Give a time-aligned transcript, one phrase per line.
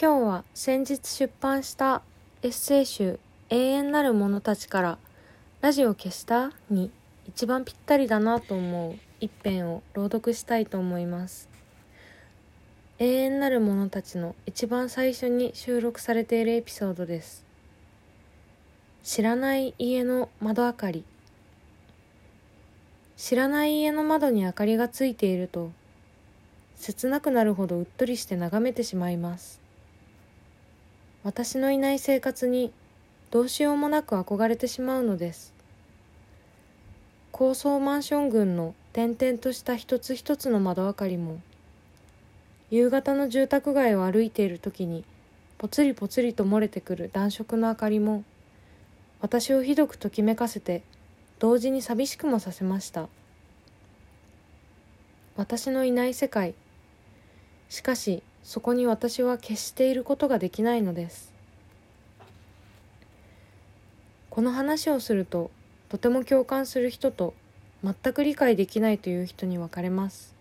[0.00, 2.02] 今日は先日出版した
[2.42, 3.18] エッセイ集
[3.50, 4.98] 「永遠なる者たちから
[5.60, 6.92] ラジオ消した?」に
[7.26, 11.48] 一番ぴったりだなと思う一編を朗読したいと思います。
[13.00, 17.44] 永遠なる者たちの一番最初に収録されているエピソードです。
[19.02, 21.04] 知らない家の窓明かり。
[23.16, 25.72] 知らない家の窓に明かりがついていると
[26.76, 29.66] 切なくなるほどうっとりして眺めてしまいます。
[31.28, 32.72] 私のいない生活に
[33.30, 35.52] どうしようもなく憧れてしまうのです。
[37.32, 41.38] 高層マンション群の点々とした一つ一つの窓明かりも
[42.70, 45.04] 夕方の住宅街を歩いている時に
[45.58, 48.24] ぽつりぽつりと漏れてくる暖色の明かりも
[49.20, 50.82] 私をひどくときめかせて
[51.38, 53.06] 同時に寂しくもさせました。
[55.36, 56.54] 私のいない世界。
[57.68, 61.34] しかしそこに私は決していることができないのです。
[64.30, 65.50] この話をすると
[65.90, 67.34] とても共感する人と
[67.84, 70.34] 全く理解できないという人に分かれます。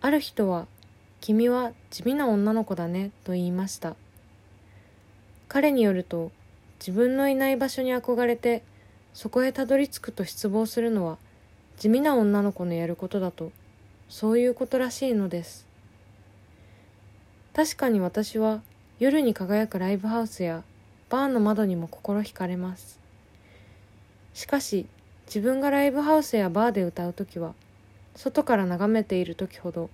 [0.00, 0.68] ある人は
[1.20, 3.96] 「君は地味な女の子だね」と言いました。
[5.48, 6.30] 彼によると
[6.78, 8.62] 自分のいない場所に憧れて
[9.14, 11.18] そこへたどり着くと失望するのは
[11.76, 13.50] 地味な女の子のやることだと
[14.08, 15.67] そういうことらしいのです。
[17.58, 18.62] 確かに私は
[19.00, 20.62] 夜に輝くライブハウスや
[21.10, 23.00] バーの窓にも心惹かれます。
[24.32, 24.86] しかし
[25.26, 27.54] 自分がライブハウスやバーで歌う時は
[28.14, 29.90] 外から眺めている時ほど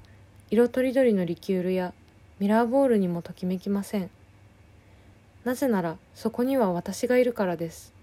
[0.51, 1.95] 色とりどりのリキュールや
[2.39, 4.11] ミラーボールにもときめきません。
[5.45, 7.95] なぜならそこには私がいるからです。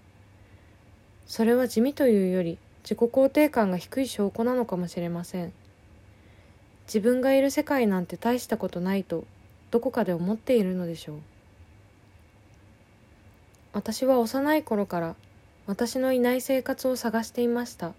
[1.28, 5.52] それは地味というより自己肯定感が低い証拠なのかもしれません。
[6.86, 9.24] 自分がいる世界なんて大したことないと
[9.72, 11.16] どこかで思っているのでしょう。
[13.72, 15.16] 私は幼い頃から
[15.66, 17.94] 私のいない生活を探していました。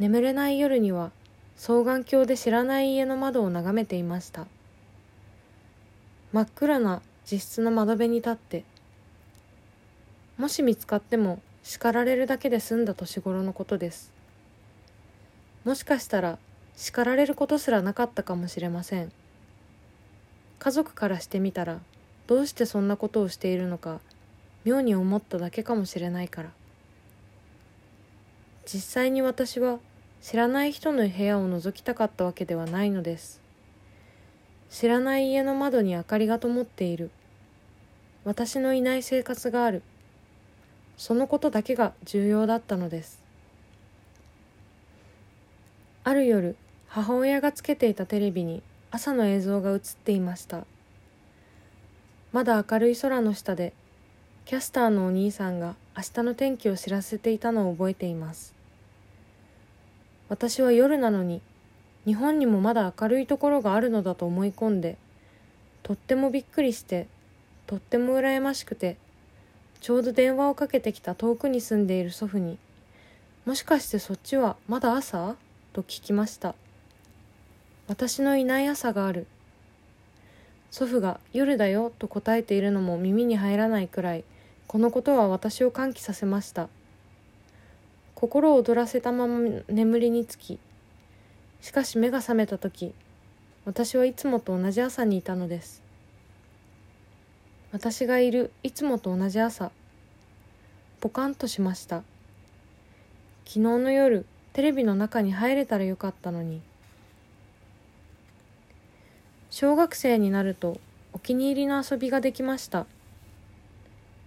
[0.00, 1.12] 眠れない夜には
[1.56, 4.48] 双眼鏡で知らない家の窓を眺めていました。
[6.32, 8.64] 真っ暗な自室の窓辺に立って
[10.38, 14.12] もし見つかっても叱られるだけで済んだ年頃のことです。
[15.64, 16.38] もしかしたら
[16.74, 19.12] 叱られることすらなかったかもしれません。
[20.58, 21.80] 家族からしてみたら
[22.26, 24.00] どうしてそんなことをしているのか
[24.64, 26.50] 妙に思っただけかもしれないから。
[28.64, 29.78] 実際に私は
[30.20, 33.40] 知らない人の部屋を覗きたかったわけではないのです。
[34.70, 37.10] 知らない家の窓に明かりが灯っている。
[38.24, 39.82] 私のいない生活がある。
[40.96, 43.22] そのことだけが重要だったのです。
[46.02, 46.56] ある夜
[46.88, 50.64] 母親がつけていたテレビに朝の映像が映っていました。
[52.32, 53.72] まだ明るい空の下で
[54.44, 58.54] キャスターのお兄さんが明日の天気を知らせていたのを覚えています。
[60.28, 61.40] 私は夜なのに
[62.04, 64.96] 日本にもまだ明るいところがあるのだと思い込んで
[65.82, 67.06] とってもびっくりして
[67.66, 68.96] とっても羨ましくて
[69.80, 72.58] ちょうど電話をかけてきた遠くに住んでいる祖父に
[73.46, 75.36] 「もしかしてそっちはまだ朝?」
[75.72, 76.54] と聞きました。
[77.88, 79.26] 私のいない朝がある。
[80.70, 84.24] 祖父が「夜だよ」と答えているのも耳に入らないくらい
[84.66, 86.68] このことは私を歓喜させました。
[88.14, 89.38] 心を躍らせたまま
[89.68, 90.58] 眠りにつき
[91.60, 92.94] しかし目が覚めた時
[93.64, 95.82] 私はいつもと同じ朝にいたのです。
[97.72, 99.70] 私がいるいつもと同じ朝
[101.00, 102.02] ポカンとしました。
[103.44, 106.62] 昨日の夜テレビの中に入れたらよかったのに
[109.58, 110.78] 小学生になると
[111.14, 112.84] お気に入りの遊びができました。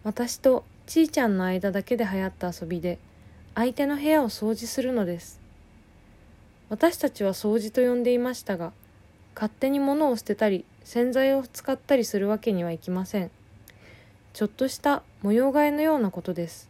[0.04, 2.98] 私とちーちゃんの間だけで流行った遊びで
[3.54, 5.40] 相手の部屋を掃除するのです。
[6.70, 8.74] 私たちは掃除と呼んでいましたが
[9.36, 13.30] 勝手に物を捨てたり洗剤を使ったりするわけにはいきません。
[14.34, 16.68] ちょっとした模様替えのようなことです。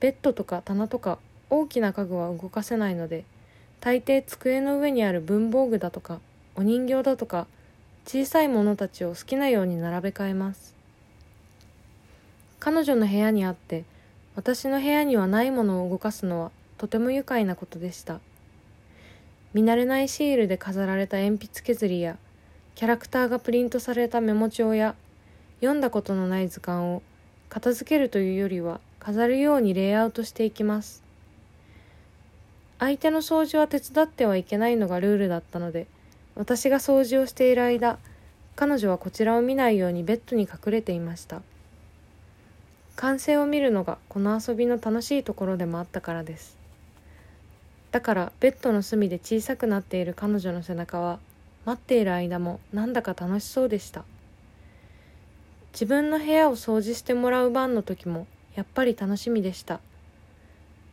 [0.00, 1.18] ベッドとか棚とか
[1.48, 3.24] 大きな家具は動かせないので
[3.80, 6.20] 大抵机の上にある文房具だとか
[6.56, 7.46] お人形だとか
[8.06, 10.74] 小さいものたちを好きなように並べ替えます。
[12.58, 13.84] 彼女の部屋にあって
[14.34, 18.20] 私の部屋にはないものを動かすのはとても愉快なことでした。
[19.52, 22.16] 見慣れないシールで飾られた鉛筆削りや
[22.74, 24.94] キャラクターがプリントされたメモ帳や
[25.60, 27.02] 読んだことのない図鑑を
[27.48, 31.02] 片付けるというよりは飾るようにレイアウトしていきます。
[32.78, 35.86] 相手の掃除は手伝ってはいけないのがルールだったので
[36.36, 37.98] 私が掃除をしている間
[38.54, 41.42] 彼女はこちらを見ないようにベッドに隠れていました。
[42.94, 46.56] 完成を見るのがこの遊びの楽しいところでもあったからです。
[47.90, 51.18] だからベッドの隅で小さくなっている彼女の背中は
[51.66, 54.04] 待っている間もなんだか楽しそうでした。
[55.72, 59.80] 自分の部屋を掃除してもらう番の時もやっぱり楽しみでした。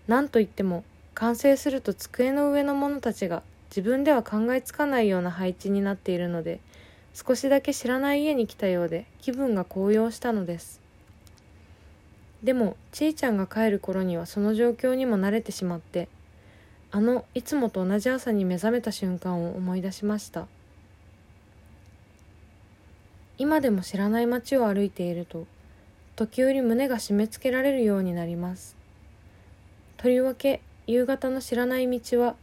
[0.07, 3.43] 何といっても完成すると机の上の者たちが
[3.75, 6.59] 自分では考えつかないような配置になっているので
[7.15, 10.79] 少しだけ知らない家に来たようで気分が高揚したのです。
[12.43, 16.07] でもちいちゃんが帰る頃にはその状況にも慣れてしまって
[16.91, 20.45] あのいつもと同じ朝に目覚めた瞬間を思い出しました。
[23.39, 25.47] 今でも知らない街を歩いていると
[26.15, 28.75] 時折胸が締め付けられるようになります。
[29.97, 32.35] とりわけ夕方の知らない道は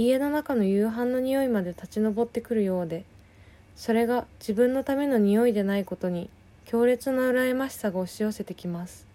[0.00, 3.04] 家の中の夕飯の匂いまで立ち上ってくるようで
[3.74, 6.30] それが自分のための匂いでないことに
[6.66, 9.06] 強烈な羨ましさが押し寄せてきます。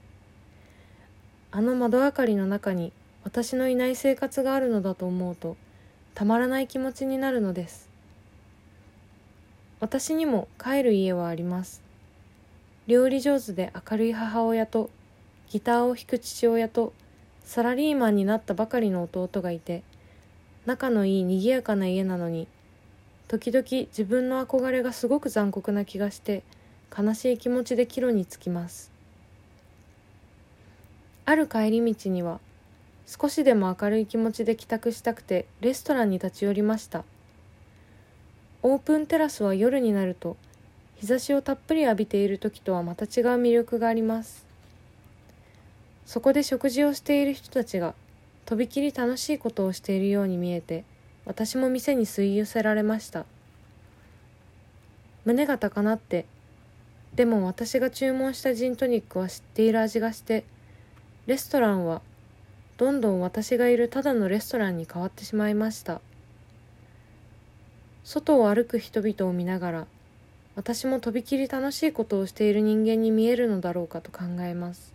[1.52, 2.92] あの窓明かりの中に
[3.24, 5.56] 私のいない生活があるのだと思うと
[6.16, 7.88] たまらない気持ちになるのです。
[9.80, 11.82] 私にも帰る家はあります。
[12.88, 14.90] 料理上手で明るい母親と
[15.50, 16.92] ギターを弾く父親と
[17.46, 19.84] サラリーマンになったばかりの弟がいて
[20.66, 22.48] 仲のいい賑やかな家なのに
[23.28, 26.44] 時々自分の憧れがすごく残酷な気がして
[26.96, 28.92] 悲しい気持ちで帰路につきます。
[31.26, 32.40] ある帰り道には
[33.08, 37.04] 少しでも明るい気持ちで帰宅したくてレストランに立ち寄りました。
[38.62, 40.38] オープンテラスは夜になると
[40.96, 43.10] 日差しをたっぷり浴びている時とはまた違う
[43.42, 44.46] 魅力があります。
[46.06, 47.96] そこで食事をしている人たちが
[48.46, 50.84] とびきり楽しいことをしているように見えて
[51.26, 53.26] 私も店に吸い寄せられました。
[55.26, 56.26] 胸が高鳴って
[57.16, 60.44] でも私が注文したジントニックは知っている味がして
[61.28, 62.02] レストランは
[62.76, 66.02] どんどん私がいるただのレストランに変わってしまいました。
[68.04, 69.88] 外を歩く人々を見ながら
[70.56, 74.92] 私もとびきり楽しいことをしている人間に見えるのだろうかと考えます。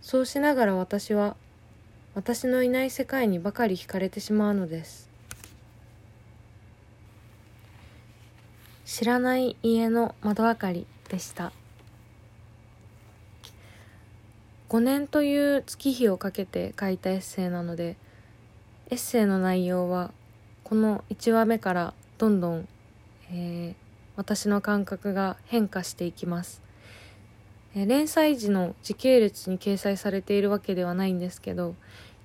[0.00, 1.36] そうしながら私は
[2.14, 5.08] 私のいない世界にばかり惹かれてしまうのです。
[8.84, 11.52] 知らない家の窓明かりでした。
[14.68, 17.96] 5年という月日をかけて書いたエッセイなので
[18.88, 20.12] エッセイの内容は
[20.64, 22.68] この1話目からどんどん、
[23.30, 23.74] えー、
[24.16, 26.61] 私の感覚が変化していきます。
[27.74, 31.74] 連載時の時系列に掲載されているわけではないんですけど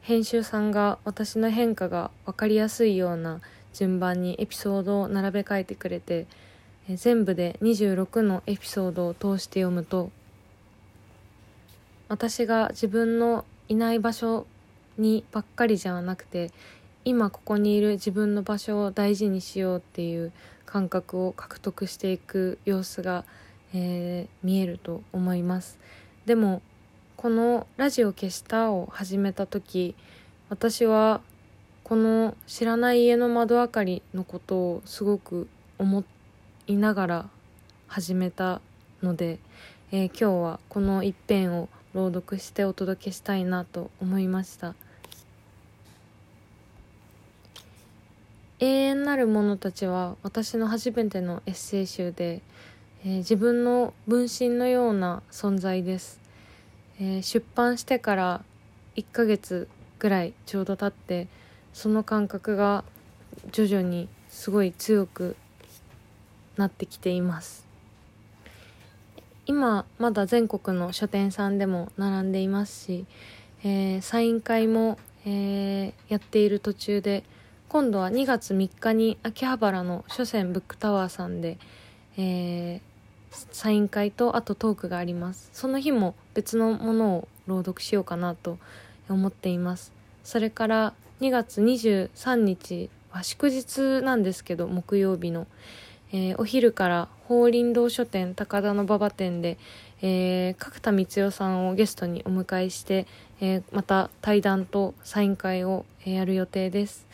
[0.02, 3.40] 編集さんが私の変化が分かりやすいような
[3.74, 6.28] 順番にエピソードを並べ替えてくれて
[6.90, 10.12] 全部で26のエピソードを通して読むと
[12.10, 14.48] 私が自分のいない場所
[14.98, 16.52] にばっかりじゃなくて
[17.06, 20.32] 今ここにいる自分の場所を大事にしようっていう
[20.66, 23.24] 感覚を獲得していく様子が
[23.74, 25.80] えー、見えると思います。
[26.26, 26.62] でも
[27.16, 29.96] この「ラジオ消した」を始めた時
[30.50, 31.22] 私は
[31.84, 35.48] この知らない家の窓明かりのことをすごく
[35.80, 36.04] 思
[36.68, 37.30] いながら
[37.88, 38.62] 始めた
[39.02, 39.40] ので、
[39.92, 44.76] えー、今日はこの一編を朗読してお届けしたいなと思いました。
[48.60, 52.42] 永遠なる者たちは私の初めてのエッセイ集で
[53.06, 56.20] えー、自分の分身のような存在です、
[57.00, 58.44] えー、出版してから
[58.96, 59.68] 1ヶ月
[60.00, 61.28] ぐらいちょうど経って
[61.74, 62.84] その感覚が
[63.52, 65.36] 徐々にすごい強く
[66.58, 67.68] なってきています。
[69.46, 73.06] 今まだ全国の書店さんでも並んでいますし、
[73.64, 77.24] えー、サイン会も、えー、やっている途中で
[77.70, 81.58] 今度は2月3日に秋葉原の書店ブックタワーさんで、
[82.18, 85.50] えー、サイン会とあとトークがあります。
[85.54, 88.58] その日も別のものを朗読しようかなと
[89.10, 89.92] 思っています。
[90.24, 95.48] それから2月23日は祝日なんですけど木曜日の、
[96.12, 99.58] えー、お昼から法輪堂書店高田の馬場店で、
[100.02, 103.08] えー、角田光代さんをゲストにお迎えして、
[103.42, 107.08] えー、また対談とサイン会をやる予定です。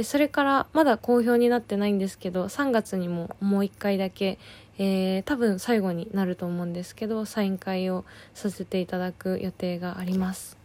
[0.00, 4.38] でそれからまだ好評になってないんですけど3月にももう1回だけ、
[4.78, 10.56] えー、多分最後になると思うんですけどサイン会をさせていただく予定があります。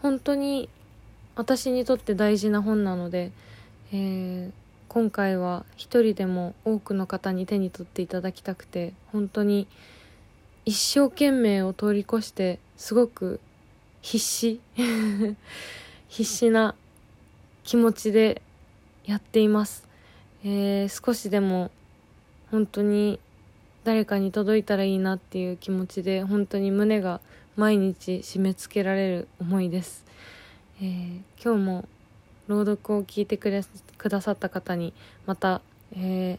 [0.00, 0.70] 本当に
[1.36, 3.32] 私にとって大事な本なので、
[3.92, 4.50] えー、
[4.88, 9.68] 今回は一人でも多くの方に手に取っていただきたくて本当に
[10.64, 13.40] 一生懸命を通り越してすごく
[14.00, 14.58] 必死。
[16.08, 16.74] 必死な
[17.68, 18.40] 気持ちで
[19.04, 19.86] やっています、
[20.42, 21.70] えー、少しでも
[22.50, 23.20] 本当に
[23.84, 27.20] 誰かに届いたらいいなっていう気持ちで本当に胸が
[27.56, 30.06] 毎日締め付けられる思いです、
[30.80, 31.88] えー、今日も
[32.46, 33.62] 朗読を聞いてくれ
[33.98, 34.94] くださった方に
[35.26, 35.60] また、
[35.92, 36.38] え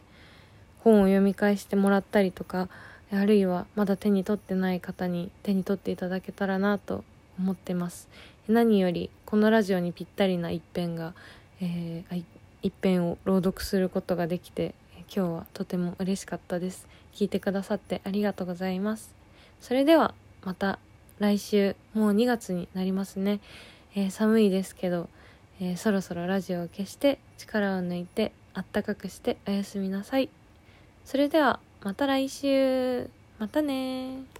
[0.82, 2.68] 本を読み返してもらったりとか
[3.12, 7.04] あるいはまだ手に取ってない方に手に取っていただけたらなと
[7.40, 8.08] 思ってます。
[8.48, 11.14] 何よりこのラジオにぴったりな一編が、
[11.60, 12.24] えー、
[12.62, 14.74] 一編を朗読することができて
[15.14, 16.86] 今日はとても嬉しかったです。
[17.14, 19.14] 聞いてくださってありがとうございます。
[19.60, 20.78] それではまた
[21.18, 23.40] 来週もう2月になりますね、
[23.94, 25.08] えー、寒いですけど、
[25.60, 30.28] えー、そろそろラジオを消して力を抜いてあったかくしておやすみなさい。
[31.06, 33.08] それではまた来週。
[33.40, 34.39] またね